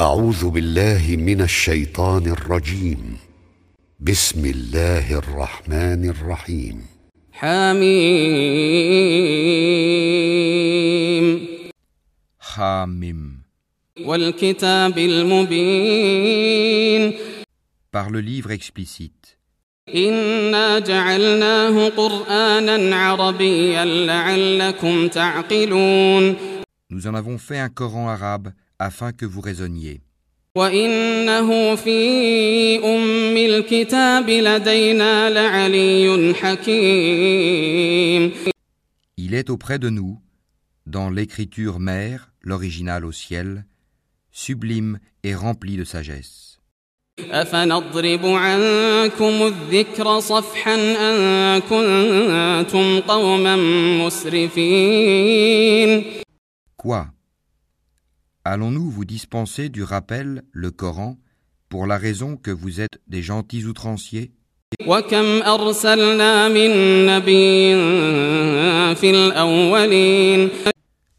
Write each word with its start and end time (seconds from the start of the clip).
أعوذ 0.00 0.50
بالله 0.50 1.16
من 1.16 1.40
الشيطان 1.40 2.26
الرجيم. 2.26 3.18
بسم 4.00 4.44
الله 4.44 5.18
الرحمن 5.18 6.08
الرحيم. 6.10 6.86
حميم. 7.32 7.98
Hamim. 12.38 13.42
والكتاب 14.00 14.98
المبين. 14.98 16.32
Par 17.90 18.10
le 18.10 18.20
livre 18.20 18.52
explicite. 18.52 19.36
إنا 19.94 20.78
جعلناه 20.78 21.88
قرآنا 21.88 22.96
عربيا 22.96 23.84
لعلكم 23.84 25.08
تعقلون. 25.08 26.36
Nous 26.88 27.06
en 27.08 27.14
avons 27.14 27.38
fait 27.38 27.58
un 27.58 27.68
Coran 27.68 28.08
arabe 28.08 28.52
afin 28.79 29.11
que 29.11 29.25
vous 29.25 29.41
raisonniez. 29.41 30.01
وإنه 30.57 31.75
في 31.75 32.77
أم 32.85 33.37
الكتاب 33.37 34.29
لدينا 34.29 35.29
لعلي 35.29 36.33
حكيم 36.33 38.31
Il 39.17 39.33
est 39.33 39.49
auprès 39.49 39.79
de 39.79 39.89
nous, 39.89 40.19
dans 40.85 41.09
l'écriture 41.09 41.79
mère, 41.79 42.31
l'original 42.41 43.05
au 43.05 43.11
ciel, 43.11 43.65
sublime 44.31 44.99
et 45.23 45.33
rempli 45.33 45.75
de 45.77 45.83
sagesse. 45.83 46.59
أفنضرب 47.19 48.25
عنكم 48.25 49.47
الذكر 49.47 50.19
صفحا 50.19 50.75
أن 50.75 51.61
كنتم 51.61 52.99
قوما 52.99 53.55
مسرفين 54.05 56.03
Quoi 56.77 57.05
Allons-nous 58.50 58.88
vous 58.88 59.04
dispenser 59.04 59.68
du 59.68 59.82
rappel, 59.82 60.42
le 60.52 60.70
Coran, 60.70 61.18
pour 61.68 61.86
la 61.86 61.98
raison 61.98 62.38
que 62.38 62.50
vous 62.50 62.80
êtes 62.80 62.98
des 63.06 63.20
gentils 63.20 63.66
outranciers? 63.66 64.32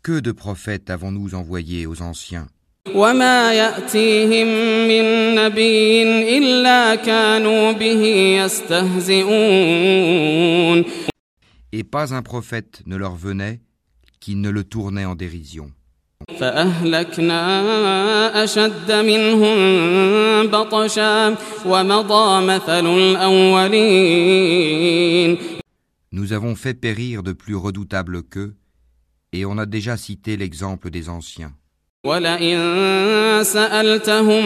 Que 0.02 0.20
de 0.20 0.32
prophètes 0.32 0.90
avons-nous 0.90 1.36
envoyés 1.36 1.86
aux 1.86 2.02
anciens? 2.02 2.48
Et 11.72 11.84
pas 11.84 12.16
un 12.16 12.24
prophète 12.24 12.82
ne 12.88 12.96
leur 12.96 13.16
venait 13.16 13.62
qui 14.20 14.36
ne 14.36 14.50
le 14.50 14.64
tournait 14.64 15.06
en 15.06 15.14
dérision. 15.14 15.72
فأهلكنا 16.39 17.41
أشد 18.45 18.93
منهم 18.93 19.57
بطشا 20.47 21.37
ومضى 21.67 22.47
مثل 22.47 22.87
الأولين 24.05 25.39
Nous 26.13 26.33
avons 26.33 26.55
fait 26.55 26.75
périr 26.75 27.25
de 27.25 27.33
plus 27.33 27.57
redoutables 27.57 28.23
qu'eux, 28.23 28.55
et 29.33 29.45
on 29.45 29.59
a 29.59 29.67
déjà 29.67 29.97
cité 29.97 30.37
l'exemple 30.37 30.91
des 30.91 31.09
anciens. 31.09 31.53
ولئن 32.05 32.59
سألتهم 33.43 34.45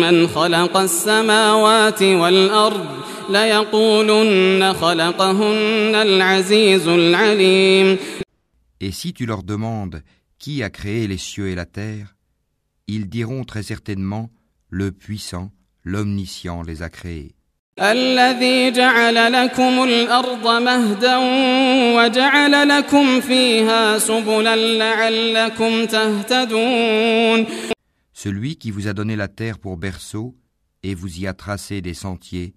من 0.00 0.28
خلق 0.28 0.76
السماوات 0.76 2.02
والأرض 2.02 2.86
ليقولن 3.30 4.72
خلقهن 4.72 5.94
العزيز 5.94 6.88
العليم 6.88 7.98
Et 8.80 8.92
si 8.92 9.12
tu 9.12 9.26
leur 9.26 9.42
demandes 9.42 10.02
qui 10.38 10.62
a 10.62 10.70
créé 10.70 11.06
les 11.06 11.18
cieux 11.18 11.48
et 11.48 11.54
la 11.54 11.66
terre, 11.66 12.16
ils 12.86 13.08
diront 13.08 13.44
très 13.44 13.62
certainement 13.62 14.30
le 14.68 14.92
puissant, 14.92 15.52
l'omniscient 15.84 16.62
les 16.62 16.82
a 16.82 16.90
créés. 16.90 17.34
الذي 17.80 18.70
جعل 18.70 19.32
لكم 19.32 19.84
الأرض 19.84 20.62
مهدا 20.62 21.16
وجعل 21.96 22.68
لكم 22.68 23.20
فيها 23.20 23.98
سبلا 23.98 24.56
لعلكم 24.56 25.86
تهتدون 25.86 27.46
Celui 28.12 28.56
qui 28.56 28.70
vous 28.70 28.86
a 28.86 28.92
donné 28.92 29.16
la 29.16 29.28
terre 29.28 29.58
pour 29.58 29.78
berceau 29.78 30.36
et 30.82 30.94
vous 30.94 31.20
y 31.20 31.26
a 31.26 31.32
tracé 31.32 31.80
des 31.80 31.94
sentiers 31.94 32.54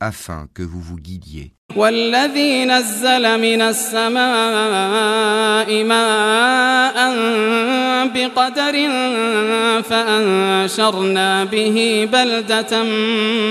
afin 0.00 0.48
que 0.54 0.62
vous 0.62 0.80
vous 0.80 0.96
guidiez. 0.96 1.52
والذي 1.76 2.64
نزل 2.64 3.40
من 3.40 3.62
السماء 3.62 5.04
ماء 5.84 7.16
بقدر 8.14 8.72
فأنشرنا 9.82 11.44
به 11.44 12.08
بلدة 12.12 12.82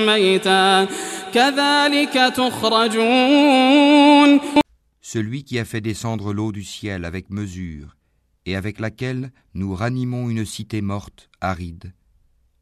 ميتا 0.05 0.87
كذلك 1.33 2.13
تخرجون 2.35 3.81
Celui 5.01 5.43
qui 5.43 5.59
a 5.59 5.65
fait 5.65 5.81
descendre 5.81 6.31
l'eau 6.31 6.51
du 6.53 6.63
ciel 6.63 7.05
avec 7.05 7.29
mesure 7.31 7.97
et 8.45 8.55
avec 8.55 8.79
laquelle 8.79 9.31
nous 9.53 9.75
ranimons 9.75 10.29
une 10.29 10.45
cité 10.45 10.81
morte, 10.81 11.29
aride, 11.41 11.91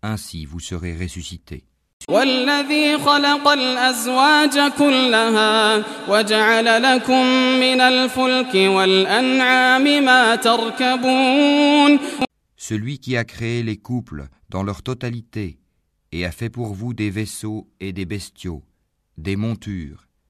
ainsi 0.02 0.46
vous 0.46 0.60
serez 0.60 0.98
ressuscités. 0.98 1.66
والذي 2.10 2.98
خلق 2.98 3.48
الأزواج 3.48 4.72
كلها 4.78 5.86
وجعل 6.08 6.84
لكم 6.84 7.26
من 7.60 7.82
الفلك 7.82 8.56
والأنعام 8.56 9.84
ما 10.06 10.36
تركبون 10.36 12.00
Celui 12.58 13.00
qui 13.00 13.16
a 13.16 13.24
créé 13.24 13.64
les 13.64 13.78
couples 13.78 14.28
dans 14.50 14.64
leur 14.64 14.82
totalité 14.82 15.60
et 16.12 16.26
a 16.26 16.32
fait 16.32 16.50
pour 16.50 16.74
vous 16.74 16.94
des 16.94 17.10
vaisseaux 17.10 17.68
et 17.80 17.94
des 17.94 18.06
bestiaux, 18.06 18.64
des 19.18 19.36
montures, 19.36 20.08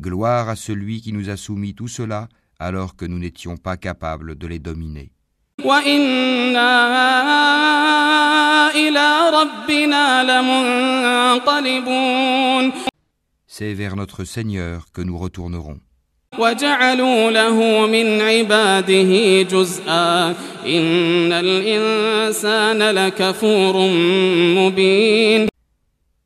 Gloire 0.00 0.48
à 0.48 0.56
celui 0.56 1.00
qui 1.00 1.12
nous 1.12 1.30
a 1.30 1.36
soumis 1.36 1.74
tout 1.74 1.86
cela 1.88 2.28
alors 2.58 2.96
que 2.96 3.04
nous 3.04 3.18
n'étions 3.18 3.56
pas 3.56 3.76
capables 3.76 4.36
de 4.36 4.46
les 4.46 4.58
dominer. 4.58 5.12
C'est 13.46 13.74
vers 13.74 13.94
notre 13.94 14.24
Seigneur 14.24 14.86
que 14.92 15.00
nous 15.00 15.16
retournerons. 15.16 15.78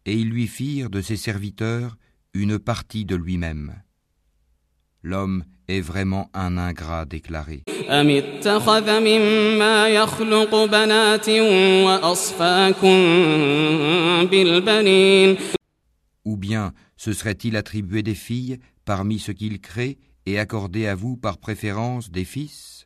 Et 0.06 0.14
ils 0.14 0.30
lui 0.30 0.46
firent 0.46 0.88
de 0.88 1.02
ses 1.02 1.16
serviteurs 1.16 1.96
une 2.34 2.58
partie 2.58 3.04
de 3.04 3.16
lui-même. 3.16 3.82
L'homme 5.02 5.44
est 5.68 5.80
vraiment 5.80 6.30
un 6.34 6.58
ingrat 6.58 7.04
déclaré. 7.04 7.62
Ou 16.24 16.36
bien 16.36 16.72
se 16.96 17.12
serait-il 17.12 17.56
attribué 17.56 18.02
des 18.02 18.14
filles 18.14 18.58
parmi 18.84 19.18
ce 19.18 19.32
qu'il 19.32 19.60
crée 19.60 19.98
et 20.26 20.38
accordé 20.38 20.86
à 20.86 20.94
vous 20.94 21.16
par 21.16 21.38
préférence 21.38 22.10
des 22.10 22.24
fils? 22.24 22.77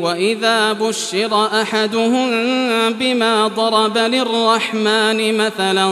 وإذا 0.00 0.72
بشر 0.72 1.46
أحدهم 1.62 2.28
بما 2.92 3.48
ضرب 3.48 3.98
للرحمن 3.98 5.36
مثلا 5.36 5.86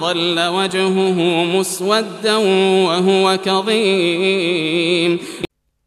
ظل 0.00 0.40
وجهه 0.40 1.44
مسودا 1.44 2.36
وهو 2.86 3.38
كظيم 3.44 5.18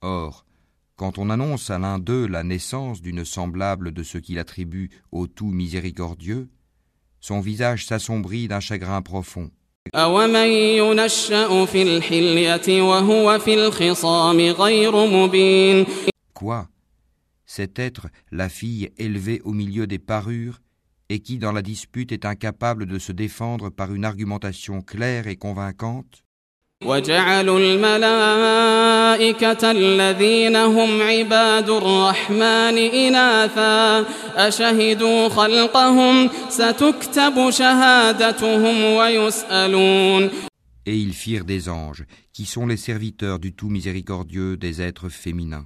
Or, 0.02 0.46
quand 0.96 1.18
on 1.18 1.30
annonce 1.30 1.70
à 1.70 1.80
l'un 1.80 2.00
d'eux 2.00 2.28
la 2.28 2.44
naissance 2.44 3.02
d'une 3.02 3.26
semblable 3.26 3.92
de 3.92 4.04
ce 4.04 4.18
qu'il 4.18 4.40
attribue 4.40 4.90
au 5.12 5.28
tout 5.28 5.48
miséricordieux, 5.48 6.48
son 7.20 7.40
visage 7.42 7.86
s'assombrit 7.86 8.48
d'un 8.48 8.60
chagrin 8.60 9.02
profond. 9.02 9.50
أومن 9.96 10.48
ينشأ 10.78 11.66
في 11.66 11.82
الحلية 11.84 12.82
وهو 12.82 13.40
في 13.40 13.54
الخصام 13.54 14.40
غير 14.40 14.96
مبين 15.06 15.86
Quoi 16.34 16.68
Cet 17.52 17.80
être, 17.80 18.08
la 18.32 18.50
fille 18.50 18.92
élevée 18.98 19.42
au 19.44 19.54
milieu 19.54 19.88
des 19.88 20.00
parures, 20.00 20.62
et 21.10 21.20
qui 21.20 21.38
dans 21.38 21.54
la 21.54 21.62
dispute 21.62 22.12
est 22.12 22.26
incapable 22.26 22.86
de 22.86 23.00
se 23.00 23.12
défendre 23.12 23.70
par 23.70 23.94
une 23.94 24.06
argumentation 24.06 24.82
claire 24.82 25.28
et 25.28 25.38
convaincante 25.38 26.24
وجعلوا 26.86 27.60
الملائكة 27.60 28.52
الذين 29.72 30.56
هم 30.56 31.02
عباد 31.02 31.70
الرحمن 31.70 32.78
إناثا 32.78 34.06
أشهدوا 34.36 35.30
خلقهم 35.30 36.30
ستكتب 36.50 37.50
شهادتهم 37.50 38.84
ويسألون 38.84 40.30
Et 40.86 40.96
ils 40.96 41.14
firent 41.14 41.46
des 41.46 41.68
anges, 41.68 42.06
qui 42.32 42.46
sont 42.46 42.66
les 42.68 42.78
serviteurs 42.78 43.40
du 43.40 43.54
tout 43.54 43.70
miséricordieux 43.70 44.56
des 44.56 44.82
êtres 44.82 45.10
féminins. 45.10 45.66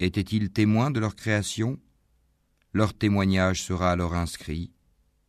Étaient-ils 0.00 0.50
témoins 0.50 0.90
de 0.90 1.00
leur 1.00 1.14
création 1.14 1.78
Leur 2.72 2.94
témoignage 2.94 3.62
sera 3.62 3.92
alors 3.92 4.14
inscrit, 4.14 4.72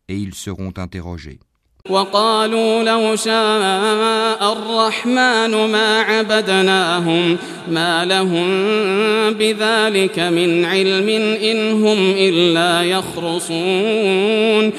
et 0.08 0.18
ils 0.18 0.34
seront 0.34 0.72
interrogés. 0.76 1.40
وقالوا 1.90 2.82
لو 2.82 3.16
شاء 3.16 4.52
الرحمن 4.52 5.70
ما 5.70 6.00
عبدناهم 6.00 7.38
ما 7.68 8.04
لهم 8.04 8.46
بذلك 9.32 10.18
من 10.18 10.64
علم 10.64 11.08
إن 11.42 11.72
هم 11.72 11.98
إلا 12.10 12.82
يخرصون 12.82 14.72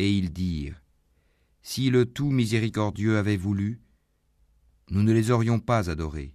Et 0.00 0.12
ils 0.12 0.30
dirent, 0.30 0.80
si 1.62 1.90
le 1.90 2.04
tout 2.06 2.30
miséricordieux 2.30 3.16
avait 3.18 3.36
voulu, 3.36 3.80
nous 4.90 5.02
ne 5.02 5.12
les 5.12 5.30
aurions 5.32 5.58
pas 5.58 5.90
adorés. 5.90 6.32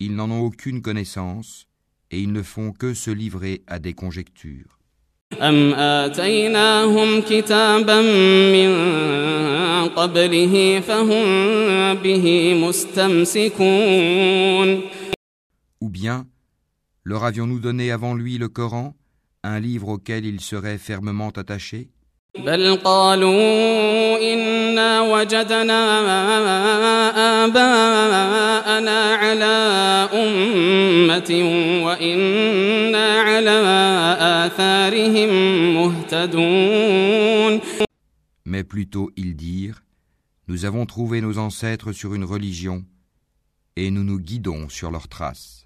Ils 0.00 0.14
n'en 0.14 0.30
ont 0.30 0.40
aucune 0.40 0.82
connaissance, 0.82 1.66
et 2.10 2.20
ils 2.20 2.32
ne 2.32 2.42
font 2.42 2.72
que 2.72 2.94
se 2.94 3.10
livrer 3.10 3.62
à 3.66 3.78
des 3.78 3.94
conjectures. 3.94 4.78
أم 5.40 5.74
آتيناهم 5.74 7.20
كتابا 7.20 8.00
من 8.52 8.70
قبله 9.88 10.80
فهم 10.80 11.24
به 11.94 12.54
مستمسكون 12.54 14.02
Ou 15.80 15.88
bien, 15.88 16.26
leur 17.02 17.24
avions-nous 17.24 17.58
donné 17.58 17.90
avant 17.90 18.14
lui 18.14 18.38
le 18.38 18.48
Coran, 18.48 18.94
un 19.42 19.58
livre 19.58 19.88
auquel 19.88 20.24
ils 20.26 20.40
seraient 20.40 20.78
fermement 20.78 21.30
attachés 21.30 21.88
بل 22.38 22.76
قالوا 22.76 24.32
إنا 24.32 25.00
وجدنا 25.00 25.84
آباءنا 27.44 29.14
على 29.14 29.56
أمة 30.12 31.30
وإنا 31.84 33.20
على 33.20 33.60
آثارهم 34.20 35.30
مهتدون 35.74 37.60
Mais 38.44 38.64
plutôt 38.64 39.10
ils 39.16 39.36
dirent, 39.36 39.82
nous 40.48 40.64
avons 40.64 40.84
trouvé 40.86 41.20
nos 41.20 41.38
ancêtres 41.38 41.92
sur 41.92 42.14
une 42.14 42.24
religion, 42.24 42.84
et 43.76 43.90
nous 43.90 44.04
nous 44.04 44.18
guidons 44.18 44.68
sur 44.68 44.90
leurs 44.90 45.08
traces. 45.08 45.65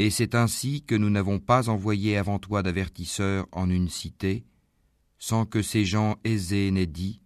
Et 0.00 0.10
c'est 0.10 0.34
ainsi 0.34 0.82
que 0.82 0.94
nous 0.94 1.08
n'avons 1.08 1.38
pas 1.38 1.70
envoyé 1.70 2.18
avant 2.18 2.38
toi 2.38 2.62
d'avertisseurs 2.62 3.46
en 3.52 3.70
une 3.70 3.88
cité, 3.88 4.44
sans 5.18 5.46
que 5.46 5.62
ces 5.62 5.86
gens 5.86 6.16
aisés 6.24 6.70
n'aient 6.70 6.84
dit 6.86 7.22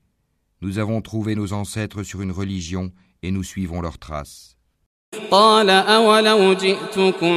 Nous 0.61 0.78
avons 0.78 1.02
trouvé 1.02 1.34
nos 1.34 1.52
ancêtres 1.52 2.05
sur 2.05 2.22
une 2.22 2.31
religion 2.31 2.93
et 3.22 3.32
nous 3.32 3.43
suivons 3.43 3.81
leurs 3.81 3.99
traces. 3.99 4.56
قال 5.31 5.70
أولو 5.70 6.55
جئتكم 6.55 7.37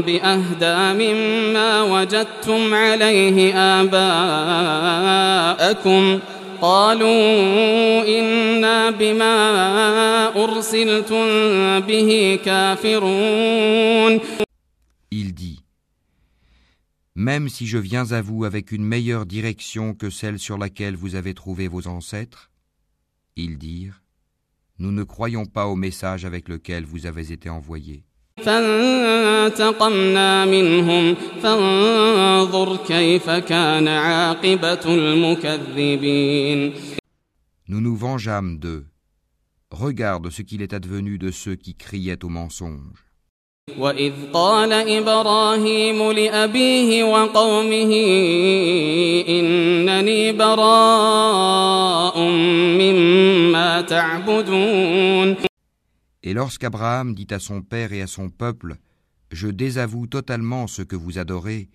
بأهدى 0.00 1.04
مما 1.04 1.82
وجدتم 1.82 2.74
عليه 2.74 3.54
آباءكم 3.80 5.00
قالوا 6.60 8.20
إنا 8.20 8.90
بما 8.90 10.44
أرسلتم 10.44 11.26
به 11.80 12.38
كافرون 12.44 14.20
Il 15.18 15.34
dit 15.34 15.64
Même 17.14 17.48
si 17.48 17.66
je 17.66 17.78
viens 17.78 18.12
à 18.12 18.20
vous 18.22 18.44
avec 18.44 18.72
une 18.72 18.84
meilleure 18.84 19.26
direction 19.26 19.94
que 19.94 20.10
celle 20.10 20.38
sur 20.38 20.58
laquelle 20.58 20.96
vous 20.96 21.14
avez 21.14 21.34
trouvé 21.34 21.68
vos 21.68 21.86
ancêtres, 21.86 22.50
ils 23.36 23.58
dirent 23.58 24.02
Nous 24.78 24.92
ne 24.92 25.04
croyons 25.04 25.46
pas 25.46 25.66
au 25.66 25.76
message 25.76 26.24
avec 26.24 26.48
lequel 26.48 26.84
vous 26.84 27.06
avez 27.06 27.32
été 27.32 27.48
envoyés. 27.48 28.04
فانتقمنا 29.44 30.44
منهم 30.44 31.14
فانظر 31.42 32.76
كيف 32.76 33.30
كان 33.30 33.88
عاقبة 33.88 34.94
المكذبين 34.94 36.72
Nous 37.66 37.80
nous 37.80 37.96
vengeâmes 37.96 38.58
d'eux. 38.58 38.86
Regarde 39.70 40.30
ce 40.30 40.42
qu'il 40.42 40.60
est 40.62 40.74
advenu 40.74 41.16
de 41.18 41.30
ceux 41.30 41.56
qui 41.56 41.74
criaient 41.74 42.24
au 42.24 42.28
mensonge. 42.28 43.04
وإذ 43.78 44.12
قال 44.32 44.72
إبراهيم 44.72 46.12
لأبيه 46.12 47.04
وقومه 47.04 47.92
إنني 49.28 50.32
براء 50.32 52.20
مما 52.78 53.80
تعبدون 53.80 55.36
Et 56.26 56.32
lorsqu'Abraham 56.32 57.14
dit 57.14 57.26
à 57.30 57.38
son 57.38 57.62
père 57.62 57.92
et 57.92 58.02
à 58.02 58.06
son 58.06 58.28
peuple 58.30 58.76
Je 59.32 59.48
désavoue 59.48 60.06
totalement 60.06 60.66
ce 60.66 60.82
que 60.82 60.96
vous 60.96 61.18
adorez, 61.18 61.68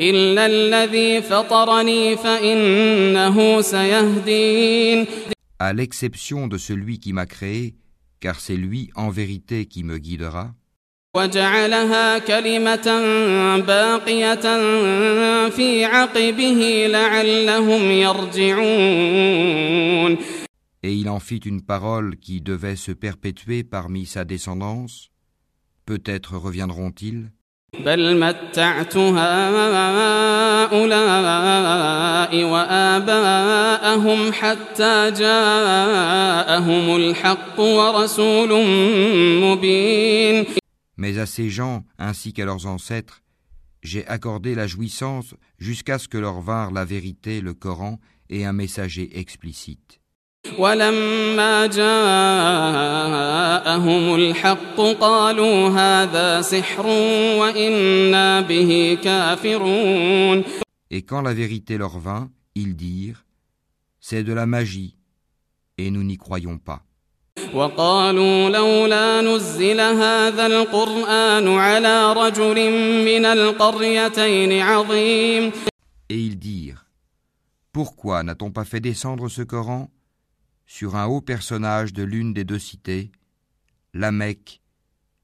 إلا 0.00 0.46
الذي 0.46 1.22
فطرني 1.22 2.16
فإنه 2.16 3.60
سيهدين 3.60 5.06
à 5.60 5.72
l'exception 5.72 6.46
de 6.48 6.58
celui 6.58 6.98
qui 6.98 7.12
m'a 7.12 7.26
créé, 7.26 7.74
car 8.20 8.40
c'est 8.40 8.56
lui 8.56 8.90
en 8.96 9.08
vérité 9.08 9.66
qui 9.66 9.84
me 9.84 9.98
guidera. 9.98 10.52
وجعلها 11.19 12.17
كلمة 12.17 12.87
باقية 13.67 14.45
في 15.49 15.85
عقبه 15.85 16.87
لعلهم 16.89 17.91
يرجعون 17.91 19.29
Et 20.81 20.93
il 20.93 21.09
en 21.09 21.19
fit 21.19 21.41
une 21.45 21.61
parole 21.61 22.15
qui 22.15 22.39
devait 22.39 22.77
se 22.77 22.93
perpétuer 22.93 23.63
parmi 23.65 24.05
sa 24.05 24.23
descendance. 24.23 25.09
Peut-être 25.85 26.37
reviendront-ils 26.37 27.31
بل 27.85 28.19
متعت 28.19 28.97
هؤلاء 28.97 29.23
وآباءهم 32.43 34.31
حتى 34.33 35.11
جاءهم 35.11 36.95
الحق 36.95 37.59
ورسول 37.59 38.65
مبين 39.41 40.45
Mais 40.98 41.18
à 41.18 41.26
ces 41.26 41.50
gens, 41.50 41.84
ainsi 41.98 42.32
qu'à 42.32 42.44
leurs 42.44 42.66
ancêtres, 42.66 43.22
j'ai 43.82 44.06
accordé 44.06 44.54
la 44.54 44.66
jouissance 44.66 45.34
jusqu'à 45.58 45.98
ce 45.98 46.08
que 46.08 46.18
leur 46.18 46.40
vinrent 46.40 46.72
la 46.72 46.84
vérité, 46.84 47.40
le 47.40 47.54
Coran 47.54 47.98
et 48.30 48.44
un 48.44 48.52
messager 48.52 49.18
explicite. 49.18 50.00
ولما 50.58 51.66
جاءهم 51.66 51.84
الحق 54.14 54.80
قالوا 55.00 55.68
هذا 55.68 56.42
سحر 56.42 56.86
وإنا 57.40 58.40
به 58.40 58.98
كافرون 59.04 60.44
Et 60.90 61.02
quand 61.02 61.22
la 61.22 61.32
vérité 61.34 61.78
leur 61.78 61.98
vint, 61.98 62.30
ils 62.54 62.76
dirent 62.76 63.24
C'est 64.00 64.22
de 64.22 64.34
la 64.34 64.46
magie, 64.46 64.98
et 65.78 65.90
nous 65.90 66.04
n'y 66.04 66.18
croyons 66.18 66.58
pas. 66.58 66.84
وقالوا 67.54 68.50
لولا 68.50 69.20
نزل 69.20 69.80
هذا 69.80 70.46
القرآن 70.46 71.48
على 71.58 72.12
رجل 72.12 72.70
من 73.04 73.24
القريتين 73.24 74.62
عظيم 74.62 75.52
Et 76.10 76.18
ils 76.18 76.38
dirent 76.38 76.84
Pourquoi 77.72 78.22
n'a-t-on 78.22 78.50
pas 78.50 78.64
fait 78.64 78.80
descendre 78.80 79.28
ce 79.28 79.42
Coran 79.42 79.90
sur 80.66 80.96
un 80.96 81.06
haut 81.06 81.20
personnage 81.20 81.92
de 81.92 82.02
l'une 82.02 82.32
des 82.32 82.44
deux 82.44 82.58
cités, 82.58 83.10
la 83.94 84.12
Mecque 84.12 84.60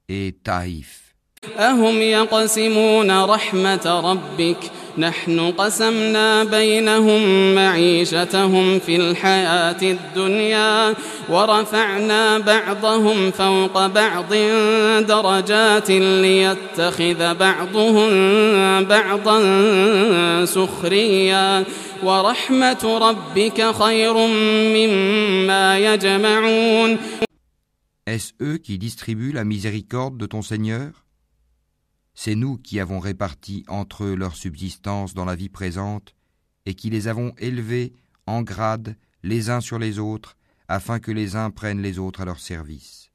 et 0.09 0.35
Taïf 0.43 1.11
أهم 1.59 2.01
يقسمون 2.01 3.11
رحمة 3.23 4.01
ربك 4.03 4.71
نحن 4.98 5.52
قسمنا 5.52 6.44
بينهم 6.44 7.54
معيشتهم 7.54 8.78
في 8.78 8.96
الحياة 8.96 9.82
الدنيا 9.82 10.94
ورفعنا 11.28 12.38
بعضهم 12.38 13.30
فوق 13.30 13.86
بعض 13.86 14.34
درجات 15.04 15.90
ليتخذ 15.90 17.34
بعضهم 17.34 18.10
بعضا 18.84 19.38
سخريا. 20.44 21.64
ورحمة 22.02 22.98
ربك 22.98 23.74
خير 23.74 24.14
مما 24.76 25.78
يجمعون. 25.78 26.98
Est-ce 28.06 28.32
eux 28.42 28.58
qui 28.58 28.78
distribuent 28.78 29.32
la 29.32 29.44
miséricorde 29.44 30.16
de 30.16 30.26
ton 30.26 30.42
Seigneur? 30.42 31.05
C'est 32.18 32.34
nous 32.34 32.56
qui 32.56 32.80
avons 32.80 32.98
réparti 32.98 33.62
entre 33.68 34.04
eux 34.04 34.16
leur 34.16 34.36
subsistance 34.36 35.12
dans 35.12 35.26
la 35.26 35.36
vie 35.36 35.50
présente 35.50 36.14
et 36.64 36.74
qui 36.74 36.88
les 36.88 37.08
avons 37.08 37.34
élevés 37.36 37.92
en 38.26 38.42
grade 38.42 38.96
les 39.22 39.50
uns 39.50 39.60
sur 39.60 39.78
les 39.78 39.98
autres 39.98 40.36
afin 40.66 40.98
que 40.98 41.12
les 41.12 41.36
uns 41.36 41.50
prennent 41.50 41.82
les 41.82 41.98
autres 41.98 42.22
à 42.22 42.24
leur 42.24 42.40
service. 42.40 43.10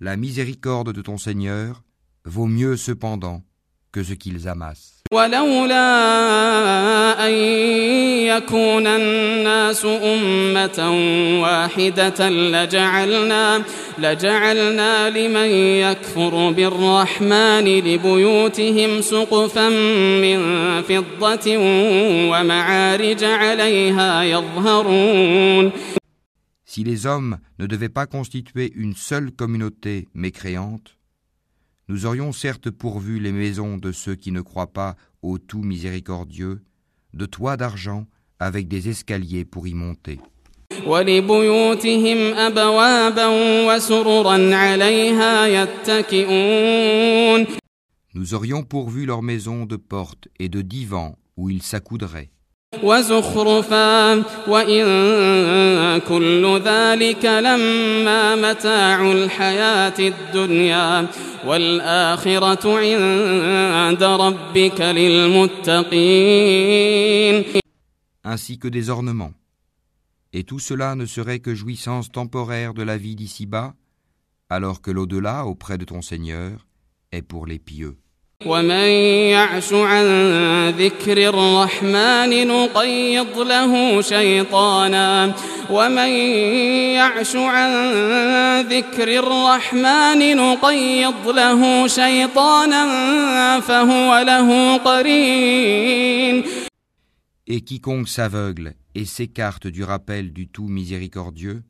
La 0.00 0.16
miséricorde 0.16 0.94
de 0.94 1.02
ton 1.02 1.18
Seigneur 1.18 1.84
vaut 2.24 2.46
mieux 2.46 2.78
cependant 2.78 3.44
que 3.92 4.02
ce 4.02 4.14
qu'ils 4.14 4.48
amassent. 4.48 5.01
ولولا 5.12 5.88
أن 7.26 7.32
يكون 8.32 8.86
الناس 8.86 9.84
أمة 9.84 10.78
واحدة 11.42 12.30
لجعلنا 12.30 13.62
لجعلنا 13.98 15.10
لمن 15.10 15.50
يكفر 15.84 16.50
بالرحمن 16.50 17.64
لبيوتهم 17.64 19.00
سقفا 19.00 19.68
من 20.24 20.38
فضة 20.82 21.56
ومعارج 22.30 23.24
عليها 23.24 24.22
يظهرون. 24.22 25.72
Si 26.64 26.84
les 26.84 27.04
hommes 27.04 27.36
ne 27.58 27.66
devaient 27.66 27.90
pas 27.90 28.06
constituer 28.06 28.72
une 28.74 28.94
seule 28.94 29.30
communauté 29.30 30.08
mécréante, 30.14 30.96
Nous 31.88 32.06
aurions 32.06 32.32
certes 32.32 32.70
pourvu 32.70 33.18
les 33.18 33.32
maisons 33.32 33.76
de 33.76 33.92
ceux 33.92 34.14
qui 34.14 34.30
ne 34.32 34.40
croient 34.40 34.72
pas 34.72 34.96
au 35.20 35.38
tout 35.38 35.62
miséricordieux, 35.62 36.62
de 37.12 37.26
toits 37.26 37.56
d'argent 37.56 38.06
avec 38.38 38.68
des 38.68 38.88
escaliers 38.88 39.44
pour 39.44 39.66
y 39.66 39.74
monter. 39.74 40.20
Nous 48.14 48.34
aurions 48.34 48.62
pourvu 48.62 49.06
leurs 49.06 49.22
maisons 49.22 49.66
de 49.66 49.76
portes 49.76 50.28
et 50.38 50.48
de 50.48 50.62
divans 50.62 51.18
où 51.36 51.50
ils 51.50 51.62
s'accoudraient. 51.62 52.30
وزخرفا 52.83 54.13
وإن 54.47 54.85
كل 55.99 56.61
ذلك 56.65 57.25
لما 57.25 58.35
متاع 58.35 59.11
الحياة 59.11 59.99
الدنيا 59.99 61.07
والآخرة 61.45 62.77
عند 63.73 64.03
ربك 64.03 64.81
للمتقين 64.81 66.37
ainsi 68.27 68.59
que 68.59 68.67
des 68.67 68.89
ornements. 68.89 69.31
Et 70.33 70.43
tout 70.43 70.59
cela 70.59 70.95
ne 70.95 71.05
serait 71.05 71.39
que 71.39 71.55
jouissance 71.55 72.11
temporaire 72.11 72.73
de 72.73 72.83
la 72.83 72.97
vie 72.97 73.15
d'ici-bas, 73.15 73.73
alors 74.49 74.81
que 74.81 74.91
l'au-delà, 74.91 75.45
auprès 75.45 75.77
de 75.77 75.85
ton 75.85 76.01
Seigneur, 76.01 76.67
est 77.13 77.21
pour 77.21 77.45
les 77.45 77.59
pieux. 77.59 77.97
ومن 78.45 78.89
يعش 79.33 79.73
عن 79.73 80.05
ذكر 80.69 81.17
الرحمن 81.17 82.47
نقيض 82.47 83.37
له 83.39 84.01
شيطانا 84.01 85.33
ومن 85.69 86.09
يعش 86.93 87.35
عن 87.35 87.71
ذكر 88.61 89.07
الرحمن 89.19 90.37
نقيض 90.37 91.27
له 91.27 91.87
شيطانا 91.87 92.83
فهو 93.59 94.19
له 94.19 94.77
قرين 94.77 96.43
Et 97.49 97.61
quiconque 97.61 98.09
s'aveugle 98.09 98.73
et 98.93 99.05
s'écarte 99.05 99.67
du 99.67 99.83
rappel 99.83 100.33
du 100.33 100.49
tout 100.49 100.67
miséricordieux, 100.67 101.63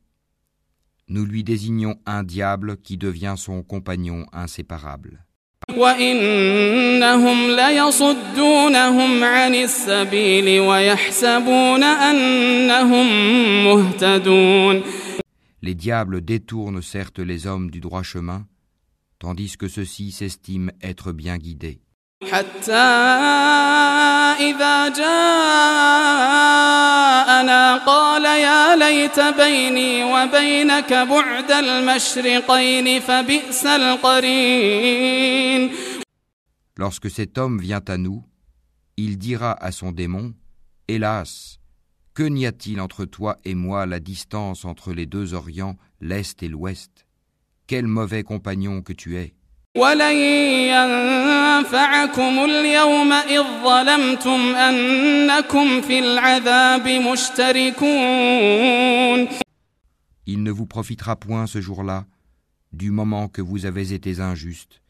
nous 1.08 1.24
lui 1.24 1.44
désignons 1.44 1.96
un 2.08 2.24
diable 2.24 2.78
qui 2.78 2.98
devient 2.98 3.36
son 3.38 3.62
compagnon 3.62 4.26
inséparable. 4.34 5.28
وإنهم 5.78 7.52
ليصدونهم 7.52 9.24
عن 9.24 9.56
السبيل 9.56 10.60
ويحسبون 10.60 11.84
أنهم 11.84 13.08
مهتدون 13.66 14.84
Les 15.62 15.74
diables 15.76 16.22
détournent 16.22 16.82
certes 16.82 17.20
les 17.20 17.48
hommes 17.48 17.70
du 17.72 17.82
droit 17.82 18.04
chemin, 18.04 18.46
tandis 19.20 19.58
que 19.58 19.68
ceux-ci 19.68 20.12
s'estiment 20.12 20.72
être 20.82 21.12
bien 21.12 21.38
guidés. 21.38 21.82
حتى 22.24 22.74
إذا 24.50 24.90
جاءنا 24.90 25.18
قال 27.86 28.26
يا 28.26 28.76
ليت 28.76 29.20
بيني 29.20 30.04
وبينك 30.04 30.94
بعد 30.94 31.52
المشرقين 31.52 33.00
فبئس 33.00 33.66
القرين 33.66 35.08
Lorsque 36.80 37.10
cet 37.10 37.38
homme 37.40 37.60
vient 37.60 37.82
à 37.88 37.98
nous, 37.98 38.24
il 38.98 39.18
dira 39.18 39.52
à 39.64 39.72
son 39.72 39.92
démon, 39.92 40.36
Hélas, 40.88 41.60
que 42.14 42.22
n'y 42.24 42.46
a-t-il 42.46 42.80
entre 42.82 43.06
toi 43.06 43.40
et 43.46 43.56
moi 43.56 43.88
la 43.88 44.00
distance 44.00 44.64
entre 44.64 44.94
les 44.94 45.08
deux 45.08 45.34
Orients, 45.34 45.76
l'Est 46.02 46.44
et 46.44 46.48
l'Ouest 46.48 47.08
Quel 47.68 47.88
mauvais 47.88 48.24
compagnon 48.24 48.82
que 48.84 48.94
tu 48.94 49.18
es 49.18 49.34
ولن 49.78 50.16
ينفعكم 50.74 52.46
اليوم 52.46 53.12
إذ 53.14 53.44
ظلمتم 53.64 54.56
أنكم 54.56 55.82
في 55.82 56.00
العذاب 56.00 56.88
مشتركون 56.88 57.88
Il 60.30 60.44
ne 60.44 60.52
vous 60.52 60.66
profitera 60.66 61.16
point 61.16 61.48
ce 61.48 61.62
jour-là, 61.62 62.04
du 62.74 62.92
moment 62.92 63.30
que 63.30 63.42
vous 63.42 63.66
avez 63.66 63.94
été 63.94 64.20
injuste, 64.20 64.82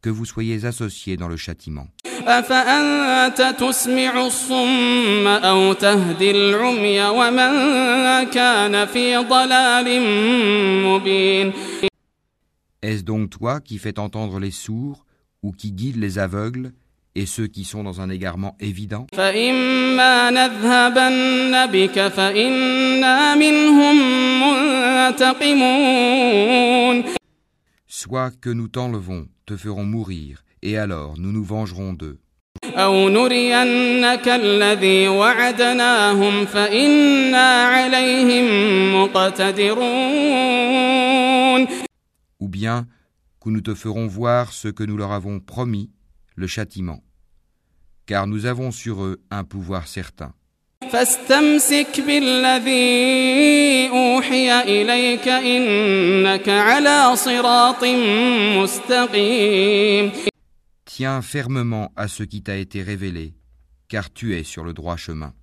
que 0.00 0.08
vous 0.08 0.24
soyez 0.24 0.64
associés 0.64 1.18
dans 1.18 1.28
le 1.28 1.36
châtiment. 1.36 1.88
أفأنت 2.26 3.54
تسمع 3.58 4.26
الصم 4.26 5.26
أو 5.26 5.72
تهدي 5.72 6.30
العمي 6.30 7.02
ومن 7.02 7.50
كان 8.30 8.86
في 8.86 9.16
ضلال 9.16 10.02
مبين 10.82 11.52
Est-ce 12.83 13.03
donc 13.03 13.29
toi 13.29 13.61
qui 13.61 13.77
fais 13.77 13.99
entendre 13.99 14.39
les 14.39 14.49
sourds 14.49 15.05
ou 15.43 15.51
qui 15.51 15.71
guide 15.71 15.97
les 15.97 16.17
aveugles 16.17 16.71
et 17.13 17.27
ceux 17.27 17.45
qui 17.45 17.63
sont 17.63 17.83
dans 17.83 18.01
un 18.01 18.09
égarement 18.09 18.57
évident? 18.59 19.05
Soit 27.87 28.31
que 28.41 28.49
nous 28.49 28.67
t'enlevons, 28.67 29.27
te 29.45 29.55
ferons 29.55 29.85
mourir, 29.85 30.43
et 30.63 30.79
alors 30.79 31.19
nous 31.19 31.31
nous 31.31 31.43
vengerons 31.43 31.93
d'eux 31.93 32.17
ou 42.41 42.49
bien 42.49 42.87
que 43.39 43.49
nous 43.49 43.61
te 43.61 43.73
ferons 43.73 44.07
voir 44.07 44.51
ce 44.51 44.67
que 44.67 44.83
nous 44.83 44.97
leur 44.97 45.13
avons 45.13 45.39
promis, 45.39 45.89
le 46.35 46.47
châtiment. 46.47 47.01
Car 48.05 48.27
nous 48.27 48.45
avons 48.45 48.71
sur 48.71 49.03
eux 49.03 49.21
un 49.29 49.45
pouvoir 49.45 49.87
certain. 49.87 50.33
Tiens 60.85 61.21
fermement 61.21 61.91
à 61.95 62.07
ce 62.07 62.23
qui 62.23 62.41
t'a 62.43 62.57
été 62.57 62.81
révélé, 62.81 63.33
car 63.87 64.11
tu 64.11 64.35
es 64.35 64.43
sur 64.43 64.63
le 64.63 64.73
droit 64.73 64.97
chemin. 64.97 65.33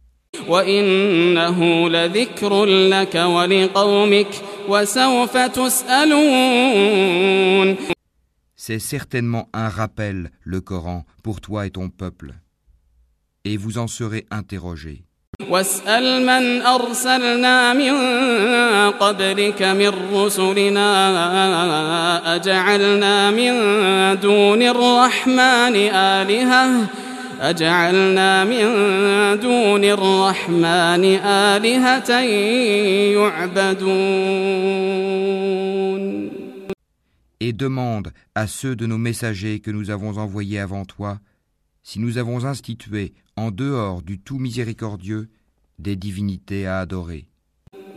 وإنه 4.68 5.24
لذكر 5.24 5.26
لك 5.26 5.28
ولقومك 5.28 5.28
وسوف 5.28 5.38
تسألون 5.38 7.14
C'est 8.56 8.80
certainement 8.80 9.50
un 9.54 9.68
rappel, 9.68 10.32
le 10.46 10.62
Coran, 10.62 11.04
pour 11.22 11.42
toi 11.42 11.66
et 11.66 11.70
ton 11.72 11.90
peuple. 11.90 12.34
Et 13.44 13.58
vous 13.58 13.78
en 13.78 13.88
serez 13.88 14.26
interrogés. 14.32 15.04
واسأل 15.50 16.26
من 16.26 16.62
أرسلنا 16.62 17.74
من 17.74 17.94
قبلك 18.92 19.62
من 19.62 19.92
رسلنا 20.14 20.86
أجعلنا 22.36 23.32
من 23.32 23.54
دون 24.20 24.62
الرحمن 24.62 25.76
آلهة 25.96 26.88
أجعلنا 27.42 28.46
من 28.46 28.66
دون 29.40 29.84
الرحمن 29.84 31.04
آلهة 31.26 32.12
يعبدون 33.20 34.74
Et 37.40 37.52
demande 37.52 38.14
à 38.36 38.48
ceux 38.48 38.76
de 38.76 38.86
nos 38.86 38.98
messagers 38.98 39.60
que 39.60 39.70
nous 39.70 39.90
avons 39.90 40.18
envoyés 40.18 40.60
avant 40.60 40.86
toi 40.86 41.20
si 41.84 42.00
nous 42.00 42.18
avons 42.18 42.46
institué 42.46 43.14
en 43.36 43.52
dehors 43.52 44.02
du 44.02 44.18
tout 44.20 44.40
miséricordieux 44.40 45.28
des 45.80 45.98
divinités 45.98 46.66
à 46.66 46.80
adorer. 46.80 47.28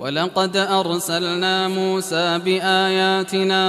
ولقد 0.01 0.57
أرسلنا 0.57 1.69
موسى 1.69 2.39
بآياتنا 2.45 3.61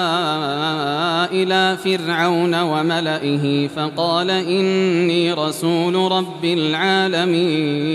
إلى 1.32 1.78
فرعون 1.84 2.56
وملئه 2.62 3.68
فقال 3.68 4.30
إني 4.30 5.34
رسول 5.34 6.12
رب 6.12 6.46
العالمين 6.46 7.88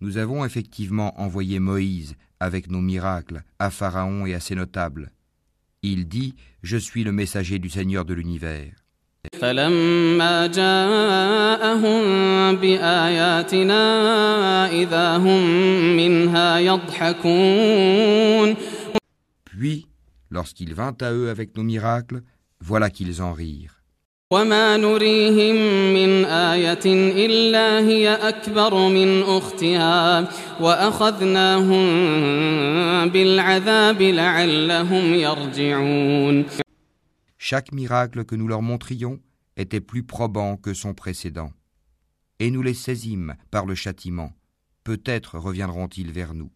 Nous 0.00 0.18
avons 0.18 0.44
effectivement 0.44 1.18
envoyé 1.20 1.60
Moïse 1.60 2.14
avec 2.38 2.70
nos 2.70 2.82
miracles 2.82 3.42
à 3.58 3.70
Pharaon 3.70 4.26
et 4.26 4.34
à 4.34 4.40
ses 4.40 4.54
notables. 4.54 5.10
Il 5.82 6.08
dit 6.08 6.34
Je 6.62 6.76
suis 6.76 7.04
le 7.04 7.12
messager 7.12 7.58
du 7.58 7.70
Seigneur 7.70 8.04
de 8.04 8.12
l'univers. 8.12 8.77
فلما 9.39 10.47
جاءهم 10.47 12.01
بآياتنا 12.55 13.81
إذا 14.71 15.17
هم 15.17 15.41
منها 15.97 16.59
يضحكون 16.59 18.55
Puis, 19.45 19.87
lorsqu'il 20.31 20.73
vint 20.73 20.95
à 21.01 21.11
eux 21.11 21.29
avec 21.29 21.57
nos 21.57 21.63
miracles, 21.63 22.21
voilà 22.61 22.89
qu'ils 22.89 23.21
en 23.21 23.33
rirent. 23.33 23.79
وما 24.31 24.77
نريهم 24.77 25.55
من 25.93 26.25
آية 26.25 26.85
إلا 27.25 27.79
هي 27.79 28.13
أكبر 28.13 28.87
من 28.89 29.21
أختها 29.23 30.27
وأخذناهم 30.59 31.85
بالعذاب 33.09 34.01
لعلهم 34.01 35.13
يرجعون 35.13 36.45
Chaque 37.48 37.72
miracle 37.72 38.24
que 38.24 38.34
nous 38.34 38.48
leur 38.48 38.62
montrions 38.62 39.20
était 39.56 39.80
plus 39.80 40.02
probant 40.02 40.56
que 40.56 40.74
son 40.74 40.94
précédent. 40.94 41.52
Et 42.38 42.50
nous 42.50 42.62
les 42.62 42.74
saisîmes 42.74 43.34
par 43.50 43.66
le 43.66 43.74
châtiment. 43.74 44.32
Peut-être 44.82 45.38
reviendront-ils 45.38 46.12
vers 46.12 46.34
nous. 46.34 46.50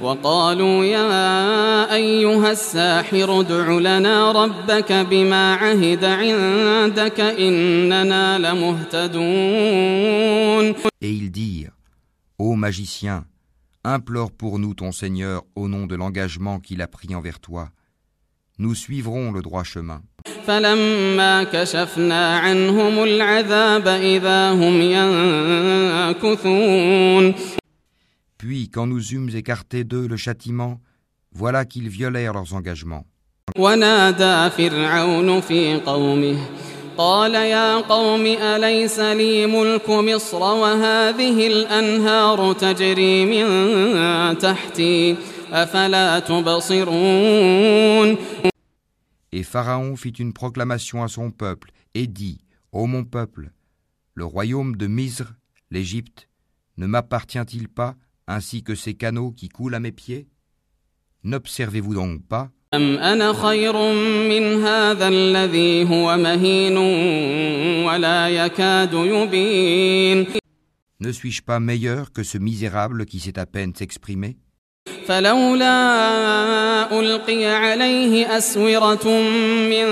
وقالوا 0.00 0.84
يا 0.84 1.94
أيها 1.94 2.50
الساحر 2.50 3.40
ادع 3.40 3.78
لنا 3.78 4.32
ربك 4.32 4.92
بما 4.92 5.54
عهد 5.54 6.04
عندك 6.04 7.20
إننا 7.20 8.38
لمهتدون 8.38 9.70
Et 11.02 11.12
ils 11.12 11.30
dirent 11.30 11.76
Ô 12.38 12.56
magicien, 12.56 13.26
implore 13.84 14.32
pour 14.32 14.58
nous 14.58 14.74
ton 14.74 14.92
Seigneur 14.92 15.44
au 15.54 15.68
nom 15.68 15.86
de 15.86 15.94
l'engagement 15.94 16.58
qu'il 16.58 16.80
a 16.82 16.88
pris 16.88 17.14
envers 17.14 17.38
toi. 17.38 17.70
Nous 18.58 18.74
suivrons 18.74 19.32
le 19.32 19.42
droit 19.42 19.64
chemin. 19.64 20.02
فلما 20.46 21.44
كشفنا 21.44 22.38
عنهم 22.38 23.02
العذاب 23.02 23.88
إذا 23.88 24.52
هم 24.52 24.80
ينكثون 26.12 27.34
Puis, 28.38 28.70
quand 28.70 28.86
nous 28.86 29.12
eûmes 29.12 29.30
écarté 29.34 29.84
d'eux 29.84 30.06
le 30.08 30.16
châtiment, 30.16 30.80
voilà 31.32 31.64
qu'ils 31.64 31.88
violèrent 31.88 32.32
leurs 32.32 32.54
engagements. 32.54 33.04
ونادى 33.58 34.50
فرعون 34.50 35.40
في 35.40 35.74
قومه 35.86 36.36
قال 36.98 37.34
يا 37.34 37.76
قوم 37.76 38.26
أليس 38.26 39.00
لي 39.00 39.46
ملك 39.46 39.90
مصر 39.90 40.42
وهذه 40.42 41.46
الأنهار 41.46 42.52
تجري 42.52 43.24
من 43.24 44.38
تحتي 44.38 45.16
أفلا 45.16 45.16
تبصرون 45.16 45.33
Et 49.31 49.43
Pharaon 49.43 49.95
fit 49.95 50.09
une 50.09 50.33
proclamation 50.33 51.03
à 51.03 51.07
son 51.07 51.31
peuple 51.31 51.71
et 51.93 52.07
dit 52.07 52.39
Ô 52.71 52.87
mon 52.87 53.03
peuple, 53.03 53.51
le 54.13 54.25
royaume 54.25 54.75
de 54.75 54.87
Misre, 54.87 55.33
l'Égypte, 55.71 56.29
ne 56.77 56.87
m'appartient-il 56.87 57.67
pas 57.67 57.95
ainsi 58.27 58.63
que 58.63 58.75
ces 58.75 58.95
canaux 58.95 59.31
qui 59.31 59.49
coulent 59.49 59.75
à 59.75 59.79
mes 59.79 59.91
pieds? 59.91 60.27
N'observez-vous 61.23 61.95
donc 61.95 62.23
pas? 62.27 62.49
ne 70.99 71.11
suis-je 71.11 71.41
pas 71.41 71.59
meilleur 71.59 72.11
que 72.11 72.23
ce 72.23 72.37
misérable 72.37 73.05
qui 73.05 73.19
sait 73.19 73.37
à 73.37 73.45
peine 73.45 73.75
s'exprimer? 73.75 74.37
فلولا 75.10 75.76
ألقي 77.00 77.44
عليه 77.46 78.36
أسورة 78.38 79.08
من 79.72 79.86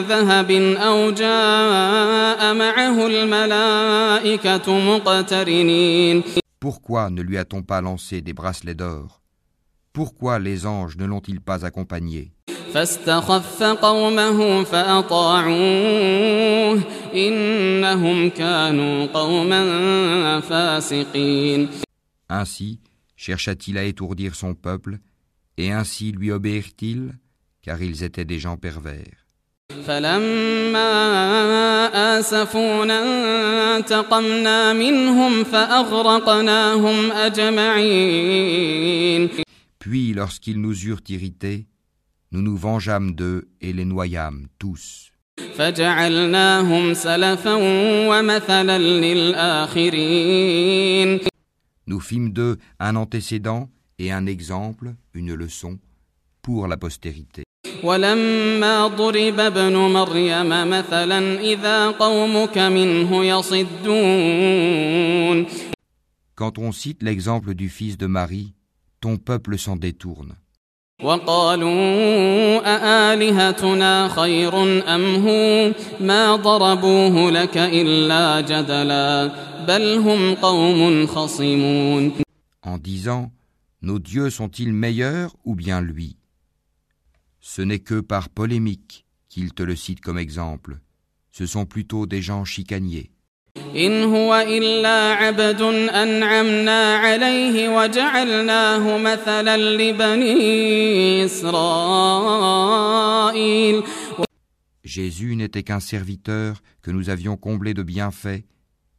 ذهب 0.00 0.50
أو 0.76 1.10
جاء 1.10 2.54
معه 2.54 3.06
الملائكة 3.06 4.78
مقترنين 4.78 6.22
Pourquoi 6.60 7.08
ne 7.10 7.22
lui 7.22 7.36
a-t-on 7.38 7.62
pas 7.62 7.80
lancé 7.80 8.20
des 8.20 8.32
bracelets 8.32 8.74
d'or 8.76 9.20
Pourquoi 9.92 10.38
les 10.38 10.66
anges 10.66 10.96
ne 10.96 11.04
l'ont-ils 11.04 11.40
pas 11.40 11.64
accompagné 11.66 12.30
فاستخف 12.74 13.62
قومه 13.62 14.64
فأطاعوه 14.64 16.00
إنهم 17.14 18.30
كانوا 18.30 19.06
قوما 19.06 20.40
فاسقين 20.40 21.68
Ainsi 22.30 22.78
chercha-t-il 23.16 23.76
à 23.78 23.84
étourdir 23.84 24.34
son 24.34 24.54
peuple, 24.54 24.98
et 25.56 25.72
ainsi 25.72 26.12
lui 26.12 26.30
obéirent-ils, 26.30 27.12
car 27.62 27.82
ils 27.82 28.02
étaient 28.02 28.24
des 28.24 28.38
gens 28.38 28.56
pervers. 28.56 29.26
فلما 29.86 30.90
آسفونا 32.18 33.00
انتقمنا 33.76 34.72
منهم 34.72 35.44
فأغرقناهم 35.44 37.12
أجمعين 37.12 38.50
Puis, 39.78 40.12
lorsqu'ils 40.12 40.60
nous 40.60 40.74
eurent 40.86 41.06
irrités, 41.08 41.66
nous 42.32 42.42
nous 42.42 42.56
vengeâmes 42.56 43.14
d'eux 43.14 43.48
et 43.62 43.72
les 43.72 43.86
noyâmes 43.86 44.48
tous. 44.58 45.10
فجعلناهم 45.56 46.94
سلفا 46.94 47.54
ومثلا 48.08 48.78
للآخرين 48.78 50.00
Nous 51.86 52.00
fîmes 52.00 52.32
d'eux 52.32 52.58
un 52.78 52.96
antécédent 52.96 53.68
et 53.98 54.12
un 54.12 54.26
exemple, 54.26 54.94
une 55.14 55.34
leçon, 55.34 55.78
pour 56.42 56.66
la 56.68 56.76
postérité. 56.76 57.42
ولما 57.84 58.86
ضرب 58.86 59.40
ابن 59.40 59.72
مريم 59.76 60.48
مثلا 60.70 61.40
إذا 61.40 61.90
قومك 61.90 62.58
منه 62.58 63.24
يصدون 63.24 64.66
Quand 66.36 66.58
on 66.58 66.72
cite 66.72 67.02
l'exemple 67.02 67.54
du 67.54 67.68
fils 67.68 67.98
de 67.98 68.06
Marie, 68.06 68.54
ton 69.00 69.18
peuple 69.18 69.58
s'en 69.58 69.76
détourne. 69.76 70.36
وقالوا 71.02 72.60
أآلهتنا 72.64 74.08
خير 74.08 74.62
أم 74.94 75.14
هو 75.14 75.72
ما 76.00 76.36
ضربوه 76.36 77.30
لك 77.30 77.56
إلا 77.56 78.40
جدلا 78.40 79.32
بل 79.66 79.98
هم 79.98 80.34
قوم 80.34 81.06
خصمون 81.06 82.12
en 82.62 82.78
disant 82.78 83.32
Nos 83.82 83.98
dieux 83.98 84.28
sont-ils 84.28 84.74
meilleurs 84.74 85.34
ou 85.44 85.54
bien 85.54 85.80
lui 85.80 86.18
Ce 87.40 87.62
n'est 87.62 87.78
que 87.78 88.00
par 88.00 88.28
polémique 88.28 89.06
qu'il 89.30 89.54
te 89.54 89.62
le 89.62 89.74
cite 89.74 90.02
comme 90.02 90.18
exemple. 90.18 90.80
Ce 91.32 91.46
sont 91.46 91.64
plutôt 91.64 92.04
des 92.04 92.20
gens 92.20 92.44
chicaniers. 92.44 93.10
إن 93.76 94.04
هو 94.04 94.44
إلا 94.48 95.12
عبد 95.14 95.62
أنعمنا 95.62 96.96
عليه 96.96 97.76
وجعلناه 97.76 98.98
مثلا 98.98 99.56
لبني 99.56 101.24
إسرائيل 101.24 102.62
Jésus 104.82 105.36
n'était 105.36 105.62
qu'un 105.62 105.78
serviteur 105.78 106.62
que 106.82 106.90
nous 106.90 107.10
avions 107.10 107.36
comblé 107.36 107.74
de 107.74 107.84
bienfaits 107.84 108.42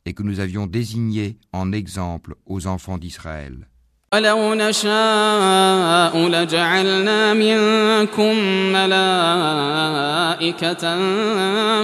et 0.06 0.14
que 0.14 0.24
nous 0.24 0.40
avions 0.40 0.66
désigné 0.66 1.38
en 1.52 1.74
exemple 1.74 2.36
aux 2.46 2.66
enfants 2.68 2.98
d'Israël. 2.98 3.68
ولو 4.13 4.55
نشاء 4.55 6.29
لجعلنا 6.29 7.35
منكم 7.35 8.37
ملائكة 8.73 9.85